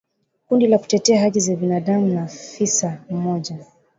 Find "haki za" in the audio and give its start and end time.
1.21-1.55